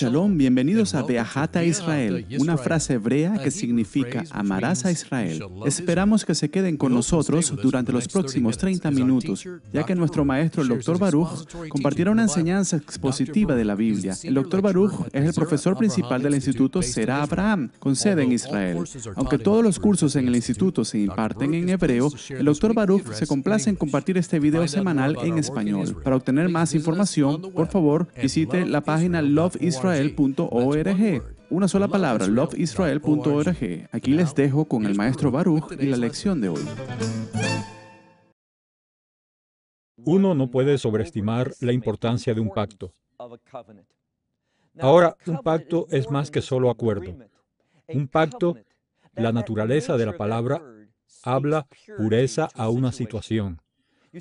[0.00, 5.44] Shalom, bienvenidos a Beajat a Israel, una frase hebrea que significa amarás a Israel.
[5.66, 9.44] Esperamos que se queden con nosotros durante los próximos 30 minutos,
[9.74, 10.98] ya que nuestro maestro, el Dr.
[10.98, 14.16] Baruch, compartirá una enseñanza expositiva de la Biblia.
[14.22, 14.62] El Dr.
[14.62, 18.78] Baruch es el profesor principal del Instituto Será Abraham, con sede en Israel.
[19.16, 22.72] Aunque todos los cursos en el instituto se imparten en hebreo, el Dr.
[22.72, 25.94] Baruch se complace en compartir este video semanal en español.
[26.02, 29.20] Para obtener más información, por favor, visite la página
[31.50, 33.88] Una sola palabra, loveisrael.org.
[33.92, 36.62] Aquí les dejo con el maestro Baruch y la lección de hoy.
[39.96, 42.92] Uno no puede sobreestimar la importancia de un pacto.
[44.78, 47.16] Ahora, un pacto es más que solo acuerdo.
[47.88, 48.56] Un pacto,
[49.14, 50.62] la naturaleza de la palabra,
[51.22, 53.60] habla pureza a una situación.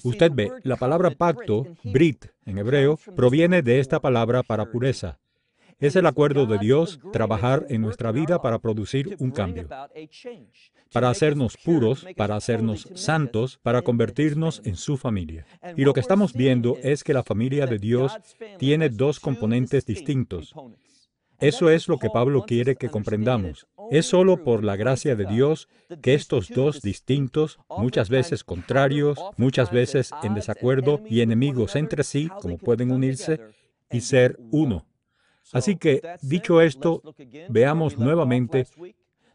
[0.04, 5.20] Usted ve, la palabra pacto, brit en hebreo, proviene de esta palabra para pureza.
[5.80, 9.68] Es el acuerdo de Dios trabajar en nuestra vida para producir un cambio,
[10.92, 15.46] para hacernos puros, para hacernos santos, para convertirnos en su familia.
[15.78, 18.18] Y lo que estamos viendo es que la familia de Dios
[18.58, 20.54] tiene dos componentes distintos.
[21.40, 23.66] Eso es lo que Pablo quiere que comprendamos.
[23.90, 25.70] Es solo por la gracia de Dios
[26.02, 32.28] que estos dos distintos, muchas veces contrarios, muchas veces en desacuerdo y enemigos entre sí,
[32.42, 33.40] como pueden unirse
[33.90, 34.89] y ser uno.
[35.52, 37.02] Así que, dicho esto,
[37.50, 38.68] veamos nuevamente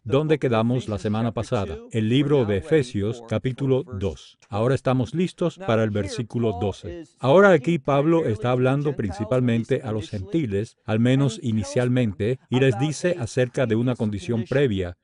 [0.05, 4.39] dónde quedamos la semana pasada, el libro de Efesios capítulo 2.
[4.48, 7.05] Ahora estamos listos para el versículo 12.
[7.19, 13.17] Ahora aquí Pablo está hablando principalmente a los gentiles, al menos inicialmente, y les dice
[13.19, 14.97] acerca de una condición previa,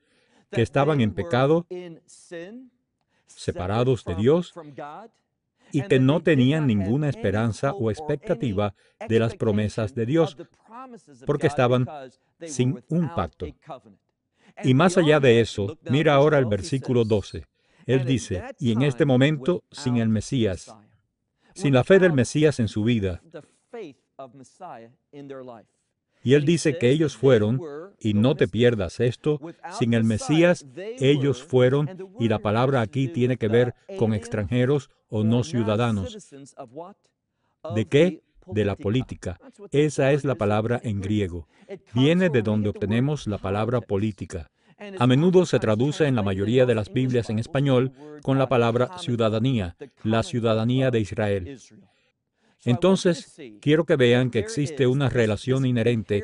[0.51, 1.65] que estaban en pecado,
[3.27, 4.53] separados de Dios,
[5.71, 8.73] y que no tenían ninguna esperanza o expectativa
[9.07, 10.37] de las promesas de Dios,
[11.25, 11.87] porque estaban
[12.45, 13.47] sin un pacto.
[14.63, 17.45] Y más allá de eso, mira ahora el versículo 12.
[17.85, 20.73] Él dice, y en este momento sin el Mesías,
[21.53, 23.21] sin la fe del Mesías en su vida.
[26.23, 27.61] Y él dice que ellos fueron,
[27.99, 29.39] y no te pierdas esto,
[29.77, 30.65] sin el Mesías,
[30.99, 31.89] ellos fueron,
[32.19, 36.33] y la palabra aquí tiene que ver con extranjeros o no ciudadanos.
[37.75, 38.21] ¿De qué?
[38.47, 39.39] De la política.
[39.71, 41.47] Esa es la palabra en griego.
[41.93, 44.49] Viene de donde obtenemos la palabra política.
[44.97, 47.91] A menudo se traduce en la mayoría de las Biblias en español
[48.23, 51.59] con la palabra ciudadanía, la ciudadanía de Israel.
[52.65, 56.23] Entonces, quiero que vean que existe una relación inherente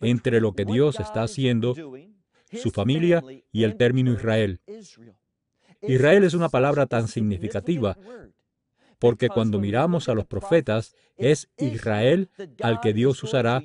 [0.00, 1.74] entre lo que Dios está haciendo,
[2.52, 3.22] su familia
[3.52, 4.60] y el término Israel.
[5.82, 7.96] Israel es una palabra tan significativa
[8.98, 12.30] porque cuando miramos a los profetas es Israel
[12.62, 13.62] al que Dios usará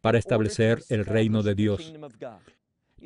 [0.00, 1.94] para establecer el reino de Dios.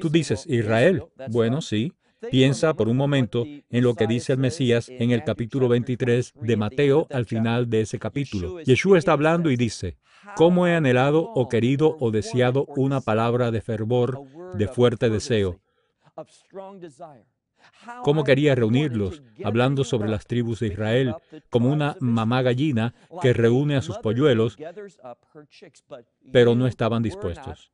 [0.01, 1.05] Tú dices, Israel.
[1.29, 1.93] Bueno, sí,
[2.31, 6.57] Piensa por un momento en lo que dice el Mesías en el capítulo 23 de
[6.57, 8.61] Mateo al final de ese capítulo.
[8.63, 9.99] Yeshua está hablando y dice,
[10.35, 14.23] ¿cómo he anhelado o querido o deseado una palabra de fervor,
[14.55, 15.61] de fuerte deseo?
[18.03, 21.15] ¿Cómo quería reunirlos, hablando sobre las tribus de Israel,
[21.51, 24.57] como una mamá gallina que reúne a sus polluelos,
[26.33, 27.73] pero no estaban dispuestos?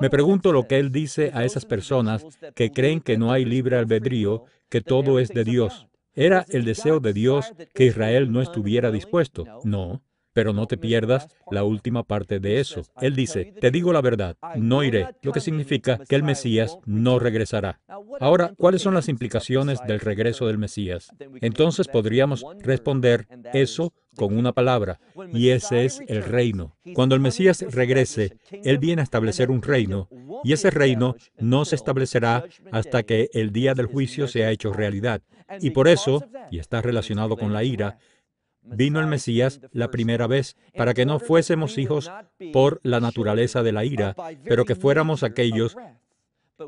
[0.00, 2.24] Me pregunto lo que él dice a esas personas
[2.54, 5.86] que creen que no hay libre albedrío, que todo es de Dios.
[6.14, 9.44] ¿Era el deseo de Dios que Israel no estuviera dispuesto?
[9.64, 10.02] No.
[10.36, 12.82] Pero no te pierdas la última parte de eso.
[13.00, 17.18] Él dice, te digo la verdad, no iré, lo que significa que el Mesías no
[17.18, 17.80] regresará.
[18.20, 21.10] Ahora, ¿cuáles son las implicaciones del regreso del Mesías?
[21.40, 25.00] Entonces podríamos responder eso con una palabra,
[25.32, 26.76] y ese es el reino.
[26.94, 30.10] Cuando el Mesías regrese, Él viene a establecer un reino,
[30.44, 35.22] y ese reino no se establecerá hasta que el día del juicio sea hecho realidad.
[35.60, 37.98] Y por eso, y está relacionado con la ira,
[38.66, 42.10] vino el Mesías la primera vez para que no fuésemos hijos
[42.52, 44.14] por la naturaleza de la ira,
[44.44, 45.76] pero que fuéramos aquellos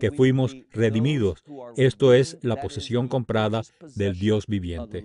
[0.00, 1.42] que fuimos redimidos.
[1.76, 3.62] Esto es la posesión comprada
[3.94, 5.04] del Dios viviente.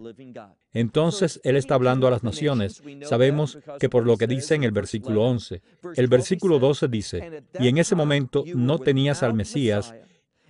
[0.73, 2.83] Entonces Él está hablando a las naciones.
[3.03, 5.61] Sabemos que por lo que dice en el versículo 11,
[5.95, 9.93] el versículo 12 dice, y en ese momento no tenías al Mesías,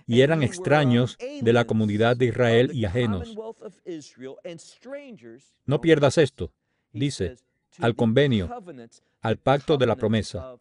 [0.06, 3.34] y eran extraños de la comunidad de Israel y ajenos.
[5.66, 6.52] No pierdas esto,
[6.92, 7.36] dice,
[7.78, 8.50] al convenio,
[9.20, 10.56] al pacto de la promesa.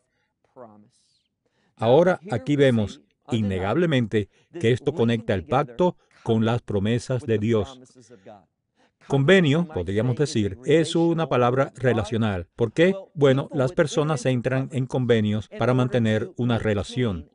[1.75, 3.01] Ahora aquí vemos,
[3.31, 4.30] innegablemente,
[4.60, 7.80] que esto conecta el pacto con las promesas de Dios.
[9.07, 12.48] Convenio, podríamos decir, es una palabra relacional.
[12.56, 12.95] ¿Por qué?
[13.13, 17.30] Bueno, las personas entran en convenios para mantener una relación.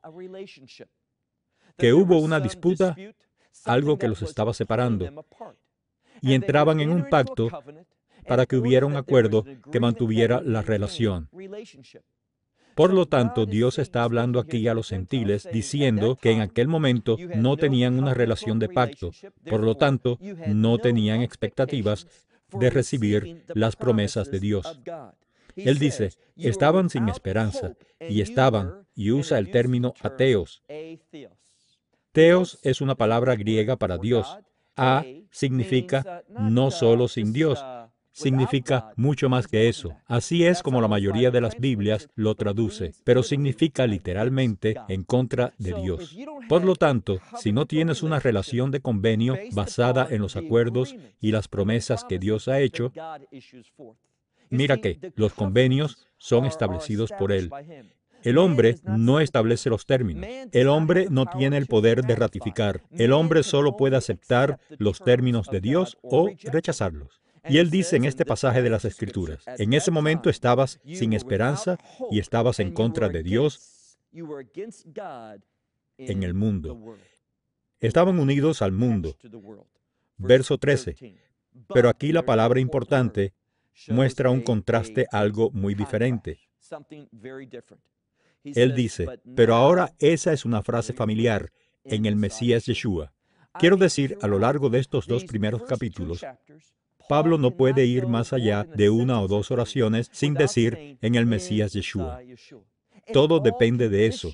[1.79, 2.95] Que hubo una disputa,
[3.65, 5.25] algo que los estaba separando,
[6.21, 7.49] y entraban en un pacto
[8.27, 11.29] para que hubiera un acuerdo que mantuviera la relación.
[12.75, 17.17] Por lo tanto, Dios está hablando aquí a los gentiles diciendo que en aquel momento
[17.35, 19.11] no tenían una relación de pacto,
[19.49, 20.17] por lo tanto,
[20.47, 22.07] no tenían expectativas
[22.57, 24.79] de recibir las promesas de Dios.
[25.55, 30.63] Él dice, estaban sin esperanza, y estaban, y usa el término ateos.
[32.19, 34.37] Teos es una palabra griega para Dios.
[34.75, 37.63] A significa no solo sin Dios,
[38.11, 39.95] significa mucho más que eso.
[40.05, 45.53] Así es como la mayoría de las Biblias lo traduce, pero significa literalmente en contra
[45.59, 46.13] de Dios.
[46.49, 51.31] Por lo tanto, si no tienes una relación de convenio basada en los acuerdos y
[51.31, 52.91] las promesas que Dios ha hecho,
[54.49, 57.49] mira que los convenios son establecidos por Él.
[58.23, 60.27] El hombre no establece los términos.
[60.51, 62.81] El hombre no tiene el poder de ratificar.
[62.91, 67.21] El hombre solo puede aceptar los términos de Dios o rechazarlos.
[67.47, 71.77] Y él dice en este pasaje de las Escrituras, en ese momento estabas sin esperanza
[72.11, 73.97] y estabas en contra de Dios
[75.97, 76.97] en el mundo.
[77.79, 79.15] Estaban unidos al mundo.
[80.17, 80.95] Verso 13.
[81.73, 83.33] Pero aquí la palabra importante
[83.87, 86.39] muestra un contraste algo muy diferente.
[88.43, 91.51] Él dice, pero ahora esa es una frase familiar
[91.83, 93.13] en el Mesías Yeshua.
[93.53, 96.25] Quiero decir, a lo largo de estos dos primeros capítulos,
[97.07, 101.25] Pablo no puede ir más allá de una o dos oraciones sin decir en el
[101.25, 102.21] Mesías Yeshua.
[103.11, 104.31] Todo depende de eso.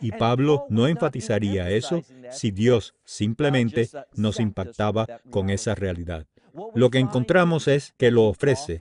[0.00, 6.26] Y Pablo no enfatizaría eso si Dios simplemente nos impactaba con esa realidad.
[6.74, 8.80] Lo que encontramos es que lo ofrece.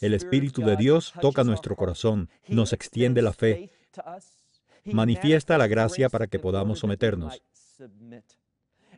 [0.00, 3.70] El Espíritu de Dios toca nuestro corazón, nos extiende la fe,
[4.84, 7.40] manifiesta la gracia para que podamos someternos.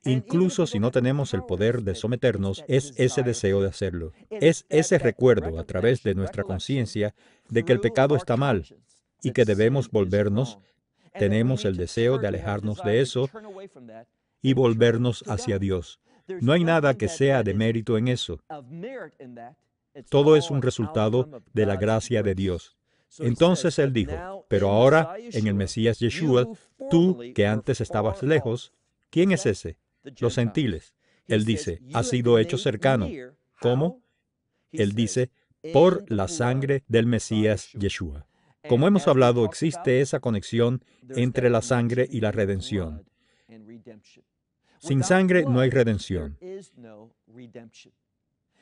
[0.04, 4.12] Incluso si no tenemos el poder de someternos, es ese deseo de hacerlo.
[4.30, 7.14] Es ese recuerdo a través de nuestra conciencia
[7.48, 8.64] de que el pecado está mal
[9.22, 10.58] y que debemos volvernos.
[11.12, 13.28] Tenemos el deseo de alejarnos de eso
[14.40, 16.00] y volvernos hacia Dios.
[16.40, 18.40] No hay nada que sea de mérito en eso.
[20.08, 22.76] Todo es un resultado de la gracia de Dios.
[23.18, 26.46] Entonces él dijo, pero ahora, en el Mesías Yeshua,
[26.90, 28.72] tú que antes estabas lejos,
[29.10, 29.78] ¿quién es ese?
[30.20, 30.94] los gentiles.
[31.26, 33.08] Él dice, ha sido hecho cercano.
[33.60, 34.02] ¿Cómo?
[34.72, 35.30] Él dice,
[35.72, 38.26] por la sangre del Mesías Yeshua.
[38.68, 43.04] Como hemos hablado, existe esa conexión entre la sangre y la redención.
[44.78, 46.38] Sin sangre no hay redención.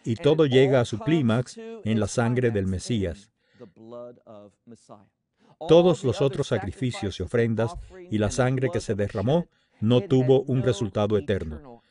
[0.06, 3.30] Y todo llega a su clímax en la sangre del Mesías.
[5.68, 7.74] Todos los otros sacrificios y ofrendas
[8.10, 9.46] y la sangre que se derramó
[9.80, 11.82] no tuvo un resultado eterno.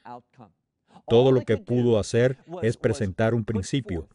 [1.08, 4.08] Todo lo que pudo hacer es presentar un principio.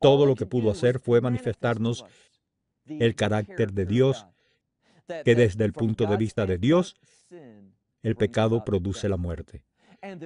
[0.00, 2.04] Todo lo que pudo hacer fue manifestarnos
[2.86, 4.26] el carácter de Dios,
[5.24, 6.96] que desde el punto de vista de Dios,
[8.02, 9.62] el pecado produce la muerte.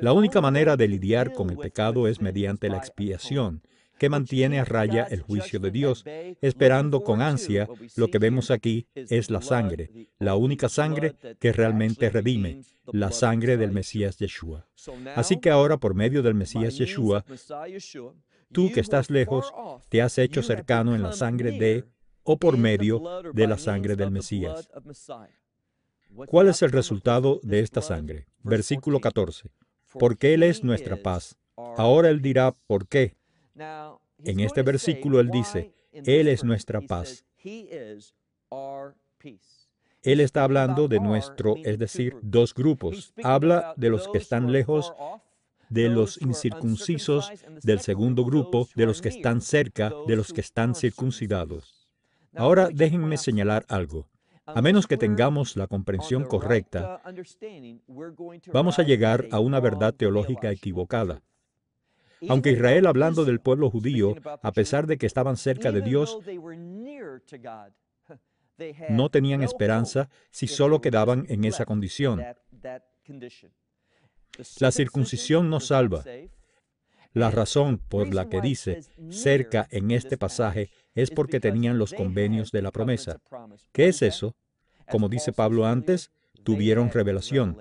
[0.01, 3.63] La única manera de lidiar con el pecado es mediante la expiación,
[3.99, 6.05] que mantiene a raya el juicio de Dios,
[6.41, 12.09] esperando con ansia lo que vemos aquí es la sangre, la única sangre que realmente
[12.09, 14.67] redime, la sangre del Mesías Yeshua.
[15.15, 17.25] Así que ahora por medio del Mesías Yeshua,
[18.53, 19.53] tú que estás lejos,
[19.89, 21.85] te has hecho cercano en la sangre de
[22.23, 23.03] o por medio
[23.33, 24.69] de la sangre del Mesías.
[26.27, 28.27] ¿Cuál es el resultado de esta sangre?
[28.43, 29.51] Versículo 14.
[29.93, 31.37] Porque Él es nuestra paz.
[31.57, 33.17] Ahora Él dirá, ¿por qué?
[34.25, 37.25] En este versículo él dice, Él es nuestra paz.
[40.03, 43.13] Él está hablando de nuestro, es decir, dos grupos.
[43.23, 44.93] Habla de los que están lejos,
[45.69, 47.31] de los incircuncisos,
[47.63, 51.89] del segundo grupo, de los que están cerca, de los que están circuncidados.
[52.35, 54.07] Ahora déjenme señalar algo.
[54.55, 57.03] A menos que tengamos la comprensión correcta,
[58.53, 61.23] vamos a llegar a una verdad teológica equivocada.
[62.29, 66.19] Aunque Israel, hablando del pueblo judío, a pesar de que estaban cerca de Dios,
[68.89, 72.25] no tenían esperanza si solo quedaban en esa condición.
[74.61, 76.03] La circuncisión no salva.
[77.13, 82.53] La razón por la que dice cerca en este pasaje es porque tenían los convenios
[82.53, 83.21] de la promesa.
[83.73, 84.37] ¿Qué es eso?
[84.91, 86.11] Como dice Pablo antes,
[86.45, 87.57] tuvieron revelación.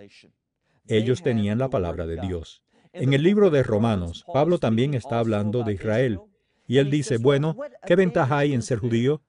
[0.88, 2.62] Ellos tenían la palabra de Dios.
[2.94, 6.20] En el libro de Romanos, Pablo también está hablando de Israel.
[6.68, 9.22] Y él dice, bueno, ¿qué ventaja hay en ser judío?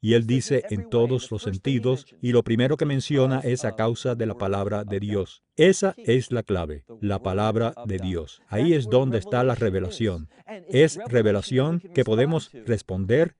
[0.00, 4.14] Y él dice en todos los sentidos, y lo primero que menciona es a causa
[4.14, 5.42] de la palabra de Dios.
[5.56, 8.40] Esa es la clave, la palabra de Dios.
[8.48, 10.28] Ahí es donde está la revelación.
[10.68, 13.34] Es revelación que podemos responder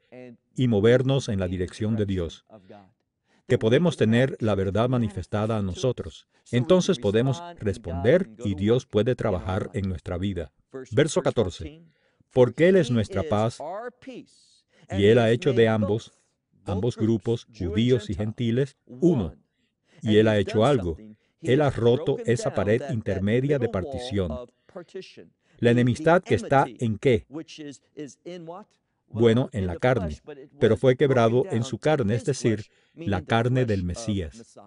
[0.55, 2.45] y movernos en la dirección de Dios
[3.49, 6.29] que podemos tener la verdad manifestada a nosotros.
[6.53, 10.53] Entonces podemos responder y Dios puede trabajar en nuestra vida.
[10.93, 11.83] Verso 14.
[12.31, 13.59] Porque Él es nuestra paz
[14.91, 16.13] y Él ha hecho de ambos,
[16.69, 19.35] ambos grupos, judíos y gentiles, uno.
[20.03, 20.97] Y Él ha hecho algo.
[21.41, 24.31] Él ha roto esa pared intermedia de partición.
[25.59, 27.27] La enemistad que está en qué?
[29.11, 30.19] bueno en la carne,
[30.59, 34.59] pero fue quebrado en su carne, es decir, la carne del Mesías.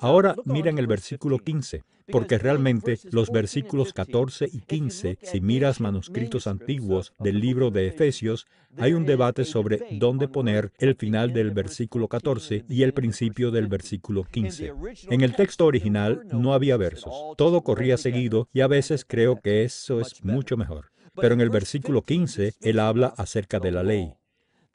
[0.00, 6.46] Ahora miren el versículo 15, porque realmente los versículos 14 y 15, si miras manuscritos
[6.46, 8.46] antiguos del libro de Efesios,
[8.78, 13.66] hay un debate sobre dónde poner el final del versículo 14 y el principio del
[13.66, 14.72] versículo 15.
[15.10, 19.64] En el texto original no había versos, todo corría seguido y a veces creo que
[19.64, 20.92] eso es mucho mejor.
[21.14, 24.14] Pero en el versículo 15, él habla acerca de la ley.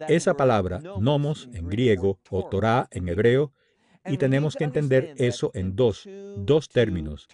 [0.07, 3.53] Esa palabra, nomos en griego o Torah en hebreo,
[4.05, 6.07] y tenemos que entender eso en dos,
[6.37, 7.27] dos términos.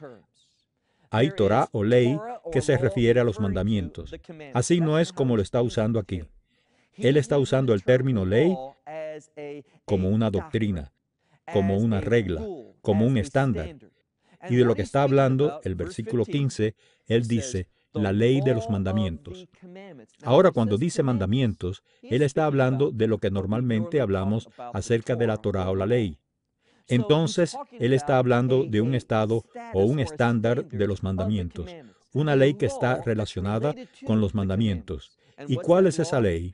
[1.10, 2.18] Hay Torah o ley
[2.52, 4.14] que se refiere a los mandamientos.
[4.54, 6.24] Así no es como lo está usando aquí.
[6.94, 8.56] Él está usando el término ley
[9.86, 10.94] como una doctrina,
[11.52, 12.46] como una regla,
[12.82, 13.76] como un estándar.
[14.50, 16.76] Y de lo que está hablando el versículo 15,
[17.08, 19.48] él dice, la ley de los mandamientos.
[20.24, 25.38] Ahora, cuando dice mandamientos, Él está hablando de lo que normalmente hablamos acerca de la
[25.38, 26.18] Torah o la ley.
[26.92, 29.44] Entonces, Él está hablando de un estado
[29.74, 31.74] o un estándar de los mandamientos,
[32.14, 33.74] una ley que está relacionada
[34.06, 35.18] con los mandamientos.
[35.48, 36.54] ¿Y cuál es esa ley?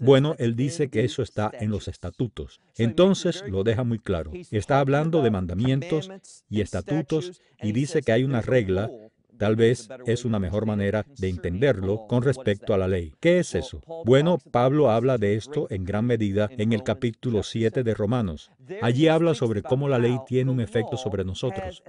[0.00, 2.60] Bueno, él dice que eso está en los estatutos.
[2.76, 4.32] Entonces lo deja muy claro.
[4.50, 6.10] Está hablando de mandamientos
[6.48, 8.90] y estatutos y dice que hay una regla
[9.38, 13.14] Tal vez es una mejor manera de entenderlo con respecto a la ley.
[13.20, 13.80] ¿Qué es eso?
[14.04, 18.50] Bueno, Pablo habla de esto en gran medida en el capítulo 7 de Romanos.
[18.80, 21.82] Allí habla sobre cómo la ley tiene un efecto sobre nosotros.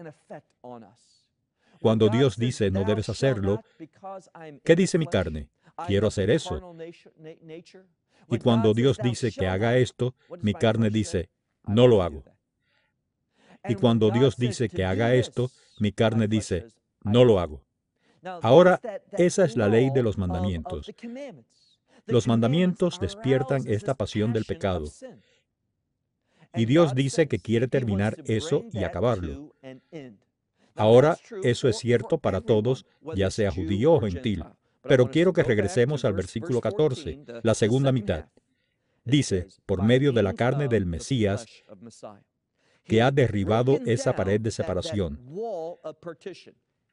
[1.80, 3.62] Cuando Dios dice no debes hacerlo,
[4.64, 5.50] ¿qué dice mi carne?
[5.88, 6.76] Quiero hacer eso.
[8.30, 11.30] Y cuando Dios dice que haga esto, mi carne dice,
[11.66, 12.24] no lo hago.
[13.68, 16.68] Y cuando Dios dice que haga esto, mi carne dice,
[17.04, 17.64] no lo hago.
[18.42, 18.80] Ahora,
[19.12, 20.90] esa es la ley de los mandamientos.
[22.06, 24.86] Los mandamientos despiertan esta pasión del pecado.
[26.56, 29.54] Y Dios dice que quiere terminar eso y acabarlo.
[30.76, 34.44] Ahora, eso es cierto para todos, ya sea judío o gentil.
[34.84, 38.26] Pero quiero que regresemos al versículo 14, la segunda mitad.
[39.06, 41.46] Dice, por medio de la carne del Mesías,
[42.86, 45.20] que ha derribado esa pared de separación.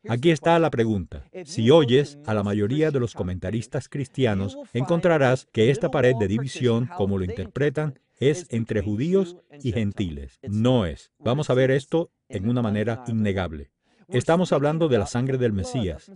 [0.09, 1.25] Aquí está la pregunta.
[1.45, 6.89] Si oyes a la mayoría de los comentaristas cristianos, encontrarás que esta pared de división,
[6.97, 10.39] como lo interpretan, es entre judíos y gentiles.
[10.43, 11.11] No es.
[11.19, 13.71] Vamos a ver esto en una manera innegable.
[14.09, 16.11] Estamos hablando de la sangre del Mesías.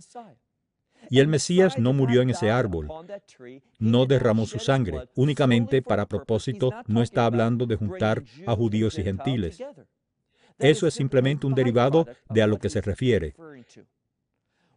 [1.09, 2.87] Y el Mesías no murió en ese árbol,
[3.77, 9.03] no derramó su sangre, únicamente para propósito no está hablando de juntar a judíos y
[9.03, 9.63] gentiles.
[10.59, 13.35] Eso es simplemente un derivado de a lo que se refiere.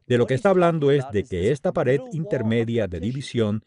[0.06, 3.62] De lo que está hablando es de que esta pared intermedia de división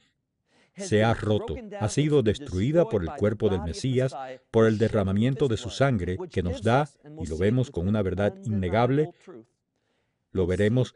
[0.75, 4.15] se ha roto, ha sido destruida por el cuerpo del Mesías,
[4.49, 6.89] por el derramamiento de su sangre que nos da,
[7.19, 9.11] y lo vemos con una verdad innegable,
[10.31, 10.95] lo veremos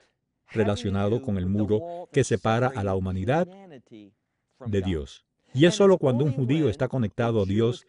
[0.52, 3.48] relacionado con el muro que separa a la humanidad
[4.66, 5.26] de Dios.
[5.54, 7.86] Y es solo cuando un judío está conectado a Dios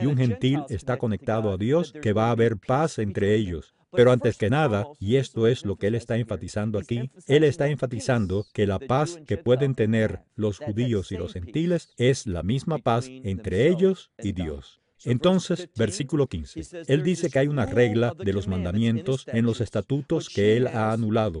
[0.00, 3.74] y un gentil está conectado a Dios, que va a haber paz entre ellos.
[3.92, 7.68] Pero antes que nada, y esto es lo que él está enfatizando aquí, él está
[7.68, 12.78] enfatizando que la paz que pueden tener los judíos y los gentiles es la misma
[12.78, 14.80] paz entre ellos y Dios.
[15.04, 20.28] Entonces, versículo 15, él dice que hay una regla de los mandamientos en los estatutos
[20.28, 21.40] que él ha anulado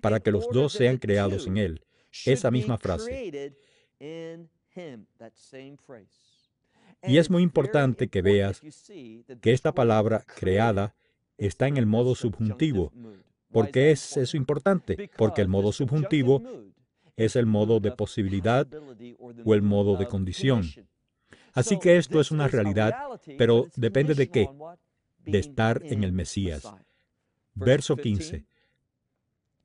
[0.00, 1.82] para que los dos sean creados en él.
[2.26, 3.54] Esa misma frase.
[7.06, 8.60] Y es muy importante que veas
[9.40, 10.94] que esta palabra creada
[11.38, 12.92] está en el modo subjuntivo.
[13.50, 15.10] ¿Por qué es eso importante?
[15.16, 16.42] Porque el modo subjuntivo
[17.16, 18.66] es el modo de posibilidad
[19.44, 20.64] o el modo de condición.
[21.52, 22.94] Así que esto es una realidad,
[23.38, 24.48] pero depende de qué.
[25.24, 26.66] de estar en el Mesías.
[27.54, 28.44] Verso 15.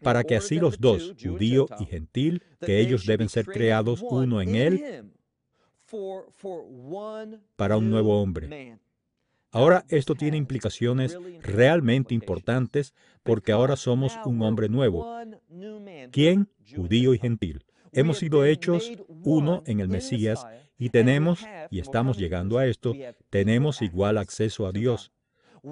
[0.01, 4.55] Para que así los dos, judío y gentil, que ellos deben ser creados uno en
[4.55, 5.12] él,
[7.55, 8.77] para un nuevo hombre.
[9.51, 12.93] Ahora esto tiene implicaciones realmente importantes
[13.24, 15.08] porque ahora somos un hombre nuevo.
[16.12, 16.50] ¿Quién?
[16.75, 17.65] Judío y gentil.
[17.91, 20.46] Hemos sido hechos uno en el Mesías
[20.77, 22.93] y tenemos, y estamos llegando a esto,
[23.29, 25.12] tenemos igual acceso a Dios.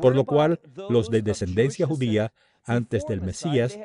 [0.02, 0.60] Por lo cual,
[0.90, 2.34] los de descendencia judía,
[2.64, 3.80] antes del Mesías,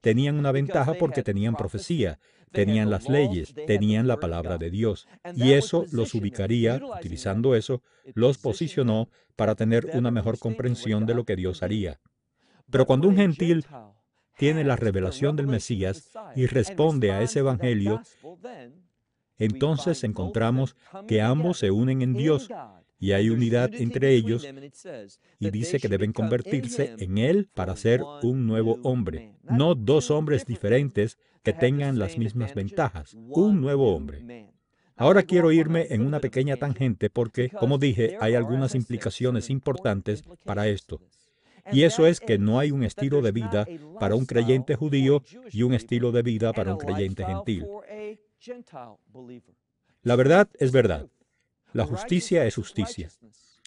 [0.00, 2.18] tenían una ventaja porque tenían profecía,
[2.52, 5.08] tenían las leyes, tenían la palabra de Dios.
[5.34, 7.82] Y eso los ubicaría, utilizando eso,
[8.14, 12.00] los posicionó para tener una mejor comprensión de lo que Dios haría.
[12.70, 13.66] Pero cuando un gentil
[14.36, 18.02] tiene la revelación del Mesías y responde a ese Evangelio,
[19.38, 20.76] entonces encontramos
[21.08, 22.48] que ambos se unen en Dios
[23.00, 24.46] y hay unidad entre ellos
[25.38, 30.44] y dice que deben convertirse en Él para ser un nuevo hombre, no dos hombres
[30.44, 34.50] diferentes que tengan las mismas ventajas, un nuevo hombre.
[34.96, 40.68] Ahora quiero irme en una pequeña tangente porque, como dije, hay algunas implicaciones importantes para
[40.68, 41.00] esto.
[41.72, 43.66] Y eso es que no hay un estilo de vida
[43.98, 47.64] para un creyente judío y un estilo de vida para un creyente gentil.
[50.02, 51.08] La verdad es verdad.
[51.72, 53.08] La justicia es justicia.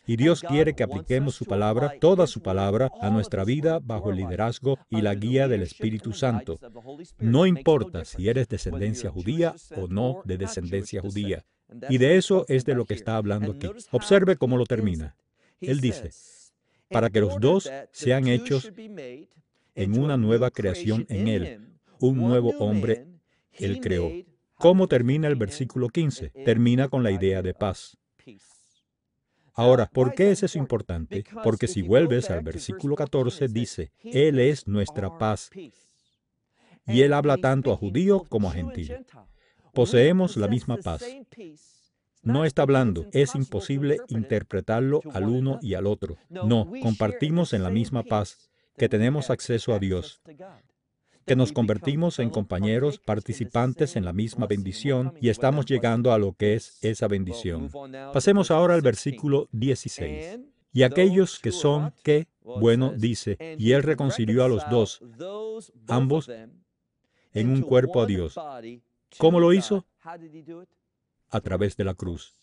[0.05, 4.17] Y Dios quiere que apliquemos su palabra, toda su palabra, a nuestra vida bajo el
[4.17, 6.59] liderazgo y la guía del Espíritu Santo.
[7.19, 11.45] No importa si eres descendencia judía o no de descendencia judía.
[11.89, 13.69] Y de eso es de lo que está hablando aquí.
[13.91, 15.15] Observe cómo lo termina.
[15.61, 16.09] Él dice,
[16.89, 18.71] para que los dos sean hechos
[19.75, 21.59] en una nueva creación en Él,
[21.99, 23.07] un nuevo hombre
[23.53, 24.11] Él creó.
[24.63, 26.29] ¿Cómo termina el versículo 15?
[26.45, 27.97] Termina con la idea de paz.
[29.53, 31.25] Ahora, ¿por qué es eso importante?
[31.43, 35.49] Porque si vuelves al versículo 14, dice, Él es nuestra paz.
[36.87, 39.05] Y Él habla tanto a judío como a gentil.
[39.73, 41.03] Poseemos la misma paz.
[42.21, 46.15] No está hablando, es imposible interpretarlo al uno y al otro.
[46.29, 50.21] No, compartimos en la misma paz, que tenemos acceso a Dios
[51.25, 56.33] que nos convertimos en compañeros participantes en la misma bendición y estamos llegando a lo
[56.33, 57.69] que es esa bendición.
[58.13, 60.39] Pasemos ahora al versículo 16.
[60.73, 65.01] Y aquellos que son, que, bueno, dice, y él reconcilió a los dos,
[65.87, 66.29] ambos,
[67.33, 68.35] en un cuerpo a Dios.
[69.17, 69.85] ¿Cómo lo hizo?
[71.29, 72.35] A través de la cruz.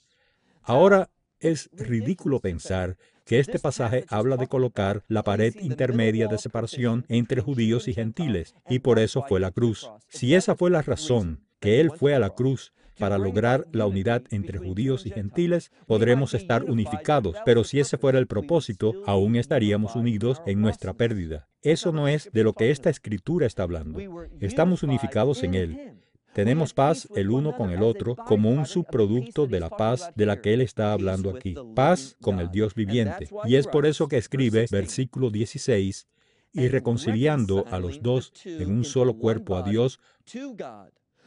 [0.62, 2.96] Ahora es ridículo pensar
[3.30, 8.56] que este pasaje habla de colocar la pared intermedia de separación entre judíos y gentiles,
[8.68, 9.88] y por eso fue la cruz.
[10.08, 14.24] Si esa fue la razón, que Él fue a la cruz para lograr la unidad
[14.32, 19.94] entre judíos y gentiles, podremos estar unificados, pero si ese fuera el propósito, aún estaríamos
[19.94, 21.46] unidos en nuestra pérdida.
[21.62, 24.00] Eso no es de lo que esta escritura está hablando.
[24.40, 25.99] Estamos unificados en Él.
[26.32, 30.40] Tenemos paz el uno con el otro como un subproducto de la paz de la
[30.40, 31.54] que él está hablando aquí.
[31.74, 33.28] Paz con el Dios viviente.
[33.44, 36.06] Y es por eso que escribe versículo 16,
[36.52, 40.00] y reconciliando a los dos en un solo cuerpo a Dios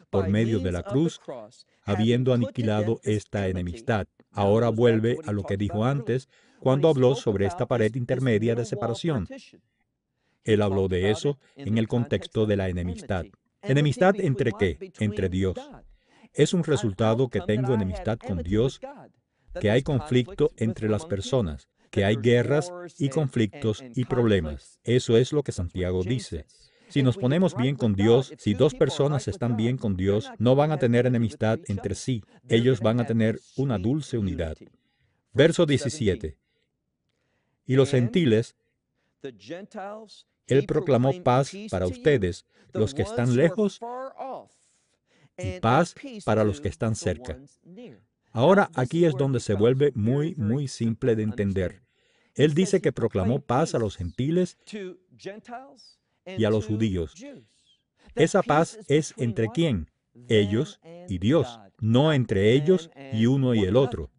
[0.09, 1.19] por medio de la cruz,
[1.83, 4.07] habiendo aniquilado esta enemistad.
[4.31, 9.27] Ahora vuelve a lo que dijo antes cuando habló sobre esta pared intermedia de separación.
[10.43, 13.25] Él habló de eso en el contexto de la enemistad.
[13.63, 14.91] ¿Enemistad entre qué?
[14.99, 15.55] Entre Dios.
[16.33, 18.79] Es un resultado que tengo enemistad con Dios,
[19.59, 24.79] que hay conflicto entre las personas, que hay guerras y conflictos y problemas.
[24.83, 26.45] Eso es lo que Santiago dice.
[26.89, 30.71] Si nos ponemos bien con Dios, si dos personas están bien con Dios, no van
[30.71, 32.23] a tener enemistad entre sí.
[32.49, 34.57] Ellos van a tener una dulce unidad.
[35.33, 36.37] Verso 17.
[37.65, 38.55] Y los gentiles,
[40.47, 43.79] Él proclamó paz para ustedes, los que están lejos
[45.37, 47.39] y paz para los que están cerca.
[48.31, 51.83] Ahora aquí es donde se vuelve muy, muy simple de entender.
[52.35, 54.57] Él dice que proclamó paz a los gentiles
[56.25, 57.13] y a los judíos.
[58.15, 59.91] Esa paz es entre quién?
[60.27, 64.11] Ellos y Dios, no entre ellos y uno y el otro.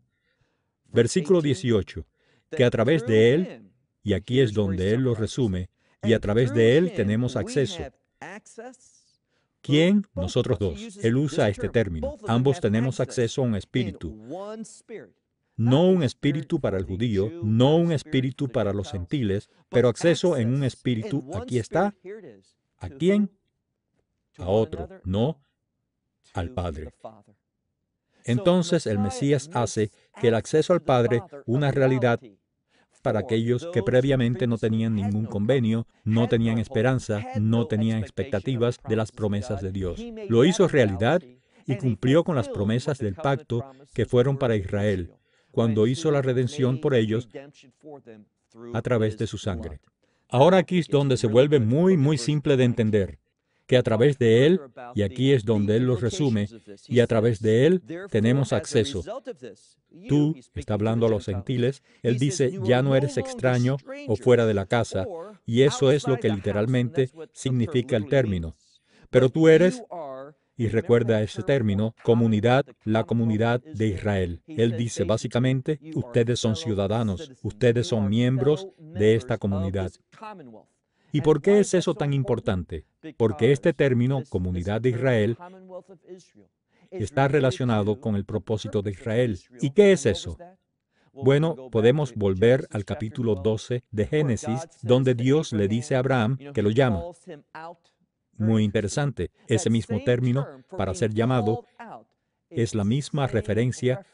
[0.86, 2.06] Versículo 18,
[2.50, 5.70] que a través de Él, y aquí es donde Él lo resume,
[6.04, 7.82] y a través de Él tenemos acceso
[9.60, 10.06] ¿Quién?
[10.14, 10.98] Nosotros dos.
[11.02, 12.16] Él usa este término.
[12.28, 14.14] Ambos tenemos acceso a un espíritu.
[15.56, 20.52] No un espíritu para el judío, no un espíritu para los gentiles, pero acceso en
[20.52, 21.24] un espíritu.
[21.34, 21.94] Aquí está.
[22.78, 23.30] ¿A quién?
[24.36, 25.40] A otro, no
[26.34, 26.92] al Padre.
[28.24, 29.90] Entonces el Mesías hace
[30.20, 32.20] que el acceso al Padre una realidad
[33.04, 38.96] para aquellos que previamente no tenían ningún convenio, no tenían esperanza, no tenían expectativas de
[38.96, 40.02] las promesas de Dios.
[40.30, 41.22] Lo hizo realidad
[41.66, 43.62] y cumplió con las promesas del pacto
[43.92, 45.12] que fueron para Israel,
[45.50, 47.28] cuando hizo la redención por ellos
[48.72, 49.80] a través de su sangre.
[50.30, 53.18] Ahora aquí es donde se vuelve muy, muy simple de entender
[53.66, 54.60] que a través de Él,
[54.94, 56.48] y aquí es donde Él los resume,
[56.88, 59.02] y a través de Él tenemos acceso.
[60.08, 63.76] Tú, está hablando a los gentiles, Él dice, ya no eres extraño
[64.08, 65.06] o fuera de la casa,
[65.46, 68.54] y eso es lo que literalmente significa el término.
[69.10, 69.82] Pero tú eres,
[70.56, 74.42] y recuerda ese término, comunidad, la comunidad de Israel.
[74.46, 79.92] Él dice básicamente, ustedes son ciudadanos, ustedes son miembros de esta comunidad.
[81.14, 82.86] ¿Y por qué es eso tan importante?
[83.16, 85.38] Porque este término, comunidad de Israel,
[86.90, 89.38] está relacionado con el propósito de Israel.
[89.60, 90.36] ¿Y qué es eso?
[91.12, 96.62] Bueno, podemos volver al capítulo 12 de Génesis, donde Dios le dice a Abraham que
[96.62, 97.04] lo llama.
[98.36, 101.64] Muy interesante, ese mismo término para ser llamado
[102.50, 104.04] es la misma referencia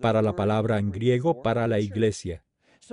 [0.00, 2.42] para la palabra en griego para la iglesia.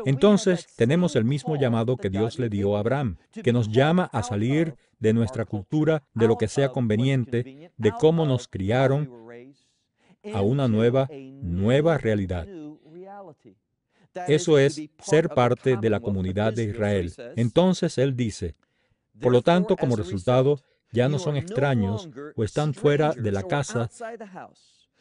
[0.05, 4.23] Entonces tenemos el mismo llamado que Dios le dio a Abraham, que nos llama a
[4.23, 9.09] salir de nuestra cultura, de lo que sea conveniente, de cómo nos criaron,
[10.33, 12.47] a una nueva, nueva realidad.
[14.27, 17.13] Eso es ser parte de la comunidad de Israel.
[17.35, 18.55] Entonces Él dice,
[19.19, 20.59] por lo tanto, como resultado,
[20.91, 23.89] ya no son extraños o están fuera de la casa,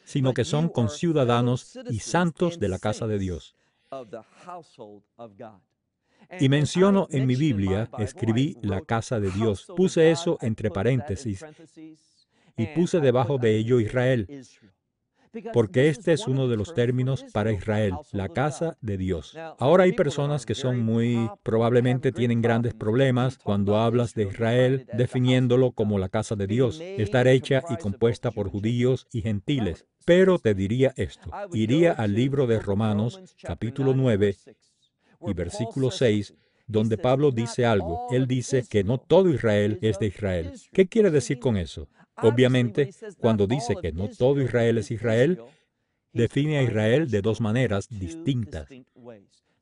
[0.04, 3.54] sino que son conciudadanos y santos de la casa de Dios.
[6.38, 9.66] Y menciono en mi Biblia, escribí la casa de Dios.
[9.76, 11.44] Puse eso entre paréntesis
[12.57, 14.28] y puse debajo de ello Israel,
[15.52, 19.37] porque este es uno de los términos para Israel, la casa de Dios.
[19.59, 25.72] Ahora hay personas que son muy, probablemente tienen grandes problemas cuando hablas de Israel, definiéndolo
[25.72, 29.87] como la casa de Dios, estar hecha y compuesta por judíos y gentiles.
[30.04, 34.36] Pero te diría esto, iría al libro de Romanos capítulo 9
[35.26, 36.34] y versículo 6,
[36.66, 38.06] donde Pablo dice algo.
[38.10, 40.52] Él dice que no todo Israel es de Israel.
[40.72, 41.88] ¿Qué quiere decir con eso?
[42.16, 45.40] Obviamente, cuando dice que no todo Israel es Israel,
[46.12, 48.68] define a Israel de dos maneras distintas.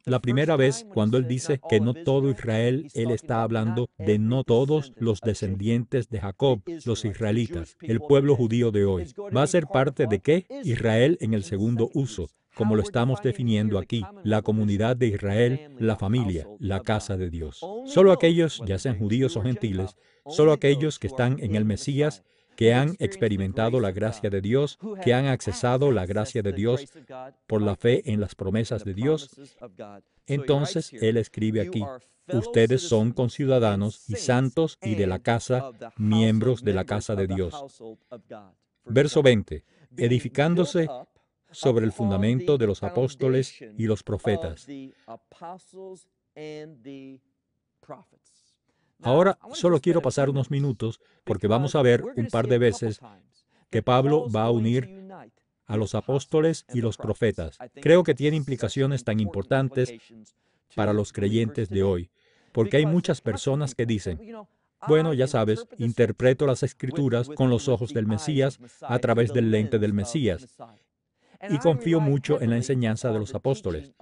[0.06, 4.44] La primera vez, cuando él dice que no todo Israel, él está hablando de no
[4.44, 9.12] todos los descendientes de Jacob, los israelitas, el pueblo judío de hoy.
[9.36, 10.46] ¿Va a ser parte de qué?
[10.64, 15.96] Israel en el segundo uso, como lo estamos definiendo aquí, la comunidad de Israel, la
[15.96, 17.60] familia, la casa de Dios.
[17.84, 22.22] Solo aquellos, ya sean judíos o gentiles, solo aquellos que están en el Mesías,
[22.60, 26.92] que han experimentado la gracia de Dios, que han accesado la gracia de Dios
[27.46, 29.30] por la fe en las promesas de Dios.
[30.26, 31.82] Entonces Él escribe aquí,
[32.30, 37.54] ustedes son conciudadanos y santos y de la casa, miembros de la casa de Dios.
[38.84, 39.64] Verso 20,
[39.96, 40.86] edificándose
[41.52, 44.66] sobre el fundamento de los apóstoles y los profetas.
[49.02, 53.00] Ahora solo quiero pasar unos minutos porque vamos a ver un par de veces
[53.70, 55.08] que Pablo va a unir
[55.66, 57.58] a los apóstoles y los profetas.
[57.80, 59.94] Creo que tiene implicaciones tan importantes
[60.74, 62.10] para los creyentes de hoy,
[62.52, 64.20] porque hay muchas personas que dicen,
[64.88, 69.78] bueno, ya sabes, interpreto las escrituras con los ojos del Mesías a través del lente
[69.78, 70.56] del Mesías.
[71.48, 73.92] Y confío mucho en la enseñanza de los apóstoles,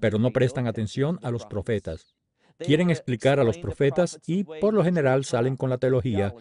[0.00, 2.14] pero no prestan atención a los profetas
[2.58, 6.34] quieren explicar a los profetas y por lo general salen con la teología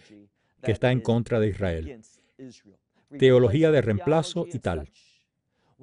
[0.64, 2.02] que está en contra de Israel.
[3.18, 4.90] Teología de reemplazo y tal.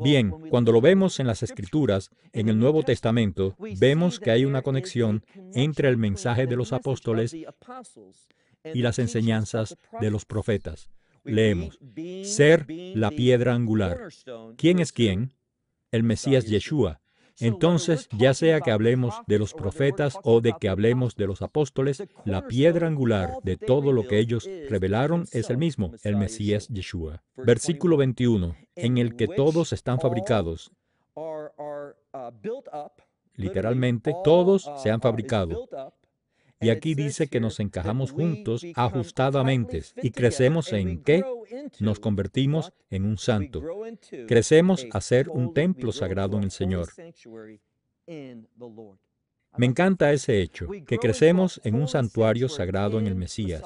[0.00, 4.62] Bien, cuando lo vemos en las Escrituras, en el Nuevo Testamento, vemos que hay una
[4.62, 10.88] conexión entre el mensaje de los apóstoles y las enseñanzas de los profetas.
[11.24, 11.78] Leemos,
[12.22, 14.08] ser la piedra angular.
[14.56, 15.34] ¿Quién es quién?
[15.90, 17.00] El Mesías Yeshua,
[17.40, 22.02] entonces, ya sea que hablemos de los profetas o de que hablemos de los apóstoles,
[22.24, 27.22] la piedra angular de todo lo que ellos revelaron es el mismo, el Mesías Yeshua.
[27.36, 30.70] Versículo 21, en el que todos están fabricados.
[33.34, 35.68] Literalmente, todos se han fabricado
[36.60, 39.82] y aquí dice que nos encajamos juntos ajustadamente.
[40.02, 41.22] ¿Y crecemos en qué?
[41.80, 43.62] Nos convertimos en un santo.
[44.26, 46.88] Crecemos a ser un templo sagrado en el Señor.
[49.56, 53.62] Me encanta ese hecho, que crecemos en un santuario sagrado en el Mesías.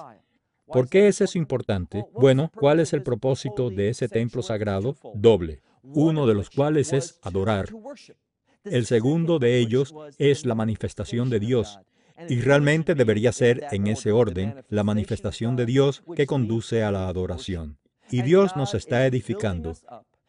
[0.66, 2.06] ¿Por qué es eso importante?
[2.12, 4.96] Bueno, ¿cuál es el propósito de ese templo sagrado?
[5.14, 5.60] Doble.
[5.82, 7.68] uno de los cuales es adorar.
[8.64, 11.80] El segundo de ellos es la manifestación de Dios,
[12.28, 17.08] y realmente debería ser en ese orden la manifestación de Dios que conduce a la
[17.08, 17.78] adoración.
[18.10, 19.74] Y Dios nos está edificando.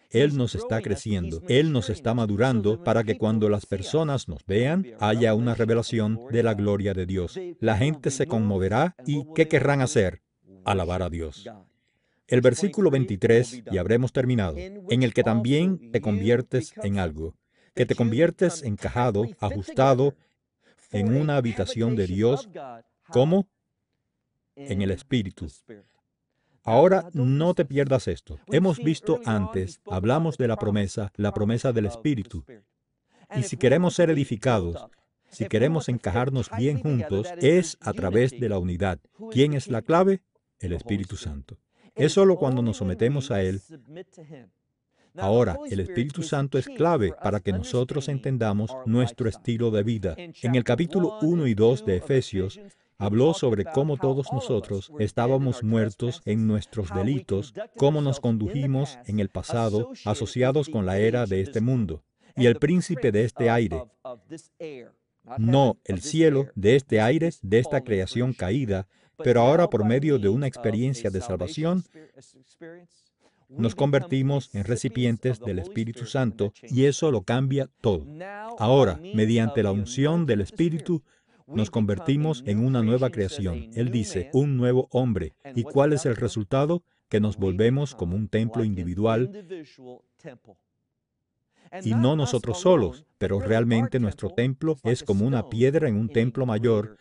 [0.09, 4.85] Él nos está creciendo, Él nos está madurando para que cuando las personas nos vean
[4.99, 7.39] haya una revelación de la gloria de Dios.
[7.59, 10.21] La gente se conmoverá y ¿qué querrán hacer?
[10.65, 11.49] Alabar a Dios.
[12.27, 17.35] El versículo 23, y habremos terminado, en el que también te conviertes en algo,
[17.75, 20.15] que te conviertes encajado, ajustado,
[20.93, 22.49] en una habitación de Dios,
[23.09, 23.47] ¿cómo?
[24.55, 25.47] En el Espíritu.
[26.63, 28.39] Ahora no te pierdas esto.
[28.47, 32.45] Hemos visto antes, hablamos de la promesa, la promesa del Espíritu.
[33.35, 34.87] Y si queremos ser edificados,
[35.29, 38.99] si queremos encajarnos bien juntos, es a través de la unidad.
[39.31, 40.21] ¿Quién es la clave?
[40.59, 41.57] El Espíritu Santo.
[41.95, 43.61] Es solo cuando nos sometemos a Él.
[45.15, 50.15] Ahora, el Espíritu Santo es clave para que nosotros entendamos nuestro estilo de vida.
[50.17, 52.59] En el capítulo 1 y 2 de Efesios,
[52.97, 59.29] habló sobre cómo todos nosotros estábamos muertos en nuestros delitos, cómo nos condujimos en el
[59.29, 62.03] pasado asociados con la era de este mundo
[62.35, 63.83] y el príncipe de este aire.
[65.37, 70.29] No el cielo de este aire, de esta creación caída, pero ahora por medio de
[70.29, 71.83] una experiencia de salvación,
[73.57, 78.05] nos convertimos en recipientes del Espíritu Santo y eso lo cambia todo.
[78.57, 81.03] Ahora, mediante la unción del Espíritu,
[81.47, 83.69] nos convertimos en una nueva creación.
[83.73, 85.33] Él dice, un nuevo hombre.
[85.55, 86.83] ¿Y cuál es el resultado?
[87.09, 89.45] Que nos volvemos como un templo individual
[91.83, 96.45] y no nosotros solos, pero realmente nuestro templo es como una piedra en un templo
[96.45, 96.97] mayor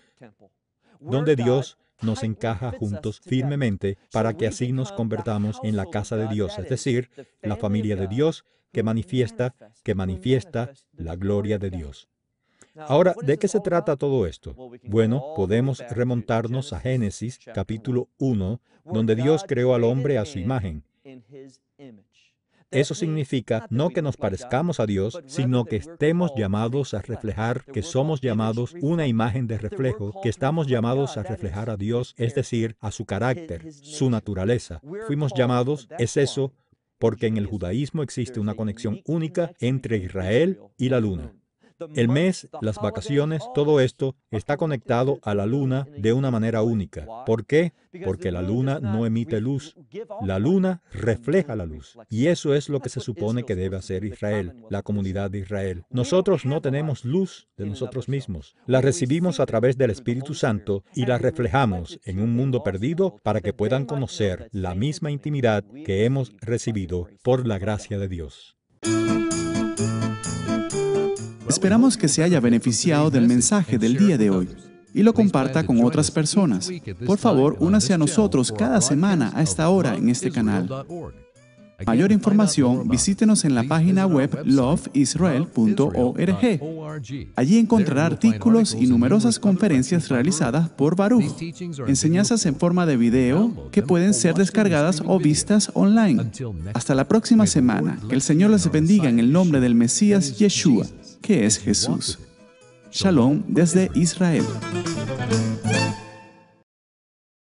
[1.01, 6.29] donde Dios nos encaja juntos firmemente para que así nos convertamos en la casa de
[6.29, 7.11] Dios, es decir,
[7.43, 12.09] la familia de Dios que manifiesta, que manifiesta la gloria de Dios.
[12.77, 14.57] Ahora, ¿de qué se trata todo esto?
[14.85, 20.83] Bueno, podemos remontarnos a Génesis capítulo 1, donde Dios creó al hombre a su imagen.
[22.73, 27.83] Eso significa no que nos parezcamos a Dios, sino que estemos llamados a reflejar, que
[27.83, 32.77] somos llamados una imagen de reflejo, que estamos llamados a reflejar a Dios, es decir,
[32.81, 34.81] a su carácter, su naturaleza.
[35.07, 36.53] Fuimos llamados, es eso,
[36.99, 41.35] porque en el judaísmo existe una conexión única entre Israel y la luna.
[41.95, 47.07] El mes, las vacaciones, todo esto está conectado a la luna de una manera única.
[47.27, 47.73] ¿Por qué?
[48.05, 49.77] Porque la luna no emite luz.
[50.23, 51.97] La luna refleja la luz.
[52.09, 55.85] Y eso es lo que se supone que debe hacer Israel, la comunidad de Israel.
[55.91, 58.57] Nosotros no tenemos luz de nosotros mismos.
[58.67, 63.41] La recibimos a través del Espíritu Santo y la reflejamos en un mundo perdido para
[63.41, 68.57] que puedan conocer la misma intimidad que hemos recibido por la gracia de Dios.
[71.53, 74.49] Esperamos que se haya beneficiado del mensaje del día de hoy
[74.95, 76.71] y lo comparta con otras personas.
[77.05, 80.67] Por favor, únase a nosotros cada semana a esta hora en este canal.
[81.87, 86.61] Mayor información, visítenos en la página web loveisrael.org.
[87.37, 91.35] Allí encontrará artículos y numerosas conferencias realizadas por Baruch,
[91.87, 96.31] enseñanzas en forma de video que pueden ser descargadas o vistas online.
[96.73, 97.99] Hasta la próxima semana.
[98.09, 100.87] Que el Señor les bendiga en el nombre del Mesías Yeshua
[101.23, 102.19] que es Jesús.
[102.91, 104.45] Shalom desde Israel.